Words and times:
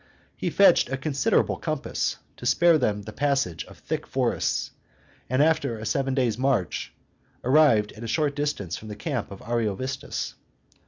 He 0.35 0.49
fetched 0.49 0.89
a 0.89 0.97
considerable 0.97 1.57
compass, 1.57 2.17
to 2.37 2.47
spare 2.47 2.79
them 2.79 3.03
the 3.03 3.13
passage 3.13 3.63
of 3.65 3.77
thick 3.77 4.07
forests, 4.07 4.71
and, 5.29 5.43
after 5.43 5.77
a 5.77 5.85
seven 5.85 6.15
days' 6.15 6.39
march, 6.39 6.91
arrived 7.43 7.91
at 7.91 8.03
a 8.03 8.07
short 8.07 8.35
distance 8.35 8.75
from 8.75 8.87
the 8.87 8.95
camp 8.95 9.29
of 9.29 9.43
Ariovistus. 9.43 10.33